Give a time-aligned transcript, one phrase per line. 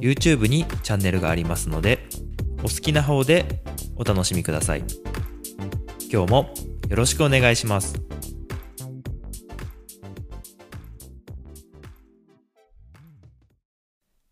[0.00, 2.08] YouTube にチャンネルがありますので
[2.60, 3.62] お好きな方で
[3.96, 4.84] お楽しみください。
[6.10, 6.54] 今日も
[6.88, 8.00] よろしくお願いします。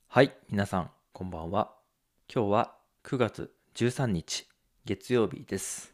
[0.09, 1.75] はい皆さんこんばんは。
[2.33, 4.49] 今日は9月13日
[4.85, 5.93] 月曜日です。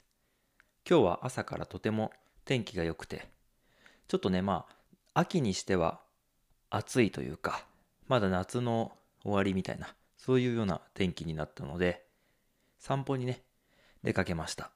[0.89, 2.12] 今日は朝からとても
[2.45, 3.29] 天気が良くて
[4.09, 4.67] ちょっとねま
[5.15, 6.01] あ秋にしては
[6.70, 7.65] 暑いというか
[8.09, 12.05] まだ夏の終わりみたいなそういうような天気になったので
[12.78, 13.42] 散歩にね
[14.03, 14.73] 出かけました。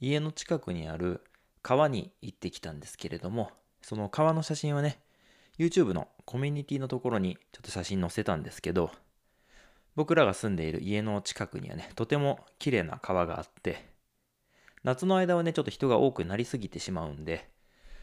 [0.00, 1.22] 家の近くにある
[1.62, 3.50] 川に行ってきたんですけれども
[3.82, 4.98] その川の写真はね
[5.58, 8.90] YouTube のコミュニティのところにちょっと写真載せたんですけど
[9.94, 13.84] 僕らが住んでいる家の近くにはねとても綺麗な川があって
[14.84, 17.50] 夏の間はねちょっと人が多くなりすぎてしまうんで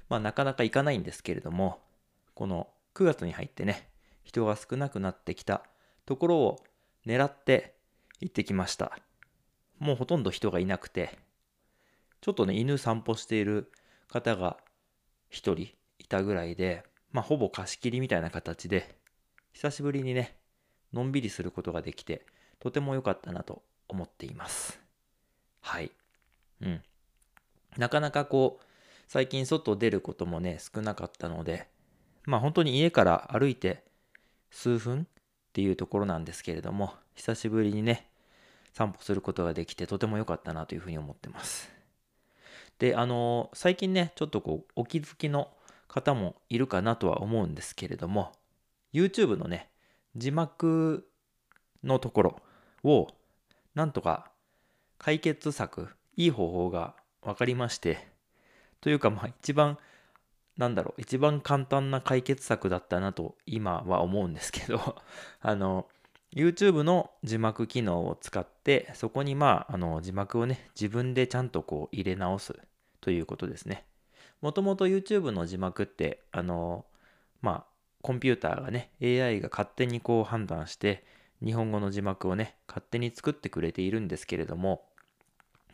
[0.07, 1.79] まあなかなか行かないんですけれども
[2.35, 3.89] この9月に入ってね
[4.27, 5.63] 人が少なくなってきた。
[6.05, 6.59] ところを
[7.05, 7.75] 狙って
[8.19, 8.99] 行ってきました。
[9.79, 11.17] もうほとんど人がいなくて。
[12.19, 13.71] ちょっとね犬散歩している
[14.09, 14.57] 方が
[15.31, 15.75] 1人い
[16.09, 18.97] たぐらいでまあほぼ貸し切りみたいな形で
[19.53, 20.35] 久しぶりにね
[20.91, 22.25] のんびりすることができて
[22.59, 24.81] とても良かったなと思っています。
[25.61, 25.91] はい。
[26.61, 26.81] うん。
[27.77, 28.65] なかなかこう
[29.07, 31.67] 最近外出ることもね少なかったので
[32.25, 33.83] まあ本当に家から歩いて
[34.51, 35.05] 数分っ
[35.53, 38.07] ていうところなんですけれども久しぶりにね
[38.73, 41.71] 散歩することができてとても良かったなというふうに思ってます。
[42.77, 45.49] であの最近ねちょっとこうお気づきの
[45.87, 48.33] 方もいるかなとは思うんですけれども
[48.93, 49.69] YouTube のね
[50.15, 51.07] 字幕
[51.83, 52.39] のところ
[52.83, 53.07] を
[53.73, 54.29] なんとか
[54.99, 58.07] 解決策いい方法が分かりまして
[58.81, 59.77] というかまあ一番
[60.57, 64.95] なんだろう一番簡単な解決策だったなと今は思うんですけど
[65.41, 65.87] あの
[66.33, 72.59] YouTube の字幕機能を使ってそこにまああの字幕をね自分でちゃんとこう入れ直す
[73.01, 73.85] ということですね。
[74.41, 76.85] もともと YouTube の字幕ってあの
[77.41, 77.65] まあ
[78.01, 81.05] コンピューターがね AI が勝手にこう判断して
[81.43, 84.85] 日本語の字幕をね勝手に作ってくれているんですけれども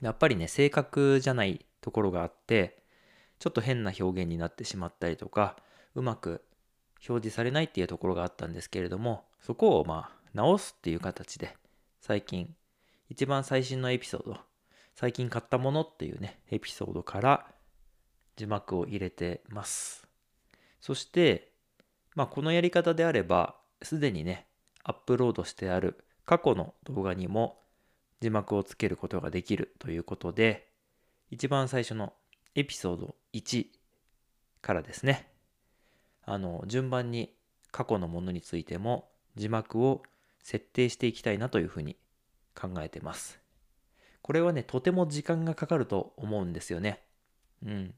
[0.02, 2.83] やっぱりね正確じゃないところがあって
[3.44, 5.58] ちょっと変な表現になってしまったりとか
[5.96, 6.46] うまく
[7.06, 11.58] 表示されないっていうところがあったんですけれどもそこをまあ直すっていう形で
[12.00, 12.56] 最近
[13.10, 14.38] 一番最新のエピソード
[14.96, 17.46] 最近買ったものっていうねエピソードから
[18.38, 20.08] 字幕を入れてます。
[20.80, 21.52] そして
[22.16, 24.48] まあこのやり方であればすでにね
[24.86, 27.60] アップロードしてある過去の動画にも
[28.22, 30.70] 字幕をつけることができるということで
[31.30, 32.14] 一番最初の
[32.56, 33.68] エピソード1
[34.62, 35.28] からですね。
[36.26, 37.34] あの順番に
[37.72, 40.04] 過去のものについても字幕を
[40.42, 41.98] 設定していきたいなというふうに
[42.56, 43.40] 考えてます。
[44.22, 47.02] これはねとても時間がかかると思うんですよね。
[47.66, 47.94] うん。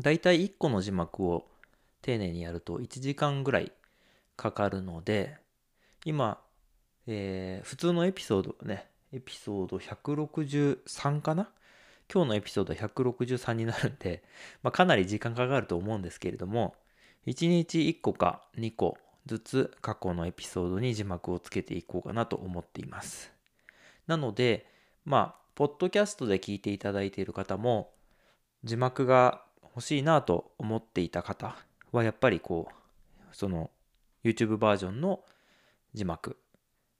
[0.00, 1.48] だいたい1個の字幕を
[2.02, 3.72] 丁寧にやると1時間ぐらい
[4.36, 5.36] かかるので
[6.04, 6.40] 今、
[7.06, 11.50] えー、普通のエピソードねエピソード163かな
[12.12, 14.24] 今日のエピソード163になるんで、
[14.62, 16.74] まあ、かなり時間かかると思うんですけれども、
[17.26, 23.32] 1日1個か2個ずつ過去のエピソードに字幕をつけていこうかなと思っています。
[24.08, 24.66] なので、
[25.04, 27.92] まあ、ポッドキャストで聞いていただいている方も、
[28.64, 31.56] 字幕が欲しいなと思っていた方
[31.92, 32.74] は、やっぱりこう、
[33.32, 33.70] その
[34.24, 35.20] YouTube バージョンの
[35.94, 36.36] 字幕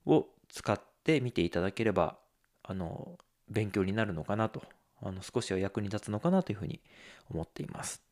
[0.07, 2.17] を使って見ていただければ、
[2.63, 3.19] あの、
[3.49, 4.63] 勉強になるのかなと
[5.03, 6.81] あの少しは役に立つのかなというふうに
[7.31, 8.03] 思っています。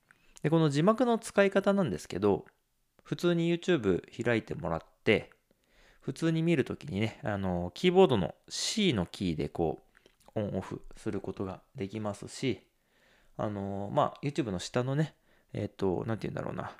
[0.43, 2.44] で、この字幕の使い方なんですけど、
[3.02, 5.31] 普通に YouTube 開いてもらって、
[6.00, 9.82] 普通に見るときにね、あの、キーボードの C のキーでこ
[10.35, 12.61] う、オンオフすることができますし、
[13.37, 15.14] あの、まあ、YouTube の下のね、
[15.52, 16.76] えっ、ー、と、なんて言うんだろうな、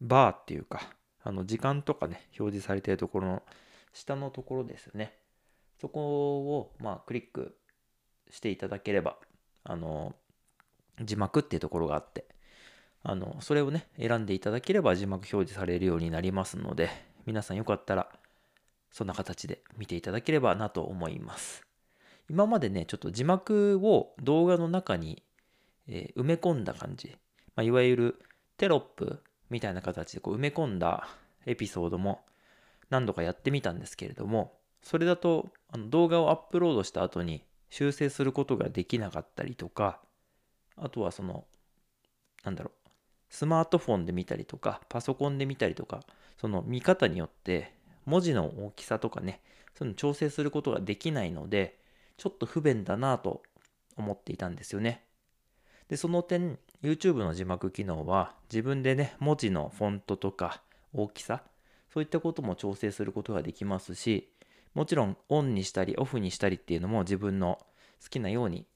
[0.00, 0.82] バーっていうか、
[1.22, 3.42] あの、時間とかね、表示されているところの
[3.92, 5.18] 下のところですよね。
[5.80, 7.56] そこを、まあ、クリック
[8.30, 9.16] していただければ、
[9.64, 10.14] あの、
[11.00, 12.24] 字幕っていうところがあって、
[13.02, 16.90] あの、それをね、選んでいただければ字幕表示されるようになりますので、
[17.24, 18.08] 皆さんよかったら、
[18.90, 21.64] そんな形で見ていただければなと思います。
[22.28, 25.22] 今までね、ちょっと字幕を動画の中に、
[25.86, 27.16] えー、埋め込んだ感じ、
[27.54, 28.22] まあ、いわゆる
[28.56, 31.08] テロップみたいな形でこう埋め込んだ
[31.46, 32.24] エピソードも
[32.90, 40.00] 何度かやってみたんですけれども、それだとあの動画をアップロードした後に修正することができなかったりとか、
[40.76, 41.44] あとはその、
[42.44, 42.88] なんだろう、
[43.28, 46.02] スマートフォンで見たりとか、パソコンで見たりとか、
[46.38, 47.72] その見方によって
[48.04, 49.40] 文字の大きさとかね、
[49.74, 51.78] そういうの調整することができないので、
[52.16, 53.42] ちょっと不便だなと
[53.96, 55.04] 思っていたんですよね。
[55.88, 60.62] で、その点、YouTube の字幕機能は自分でね、文字のフォントとか
[60.92, 61.42] 大きさ、
[61.92, 64.30] そういったことも調整することができますし、
[64.76, 67.58] もちろんオンにしたりオフにしたりっていうのも自分の
[68.02, 68.66] 好きなように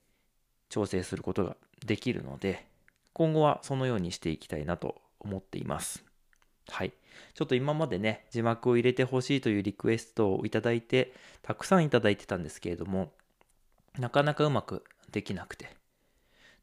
[0.71, 2.65] 調整することができるので、
[3.13, 6.03] 今後はそのようにしていきたいなと思っています。
[6.71, 6.95] はい。
[7.35, 11.13] ちょっと今までね、字幕を入れてほしいというリクエストをいただいて、
[11.43, 13.13] たくさんいただいてたんですけれども、
[13.99, 15.69] なかなかうまくできなくて。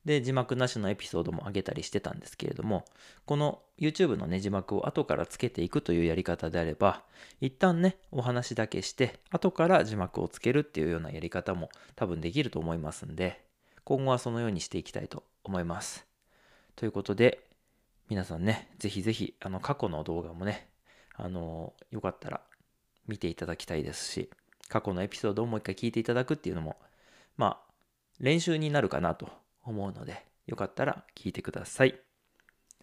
[0.08, 2.86] で、字幕なしのエピソードも上げたりしてたんですけれども、
[3.26, 7.04] この YouTube のね、字幕を後からつけていくというやり方であれば、
[7.42, 13.44] 一旦ね、お話だけして、後から字幕をつけるっていうようなやり方も多分できると思いますんで、
[13.84, 16.08] 今後はそのようにしていきたいと思います。
[16.78, 17.44] ということで、
[18.08, 20.70] 皆さんね、ぜひぜひ、あの、過去の動画もね、
[21.16, 22.40] あの、よかったら
[23.10, 24.30] 見ていただきたいですし、
[24.70, 26.78] 過去のエピソードをもう一回聞いていただくっていうのも、
[27.36, 27.74] まあ、
[28.22, 29.30] 練習になるかなと
[29.68, 32.00] 思うので、よかったら聞いてください。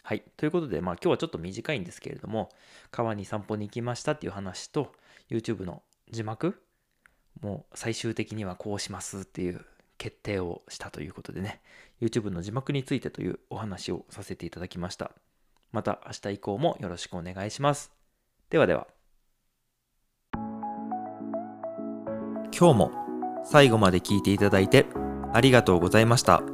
[0.03, 0.23] はい。
[0.37, 2.51] ということで、まあ今日はちょっと短いんですけれども、
[2.91, 4.93] 川に散歩に行きましたっていう話と、
[5.31, 6.61] YouTube の字幕
[7.41, 9.65] もう最終的にはこうしますっていう
[9.99, 11.61] 決定をしたということでね、
[12.01, 15.13] YouTube の字幕についてというお話をさせていただきました。
[15.73, 17.93] また明日以降もよろしくお願いします。
[18.51, 18.87] ではでは。
[22.57, 22.93] 今日も
[23.45, 24.87] 最後まで聞いていただいて
[25.33, 26.54] ありがとうございました。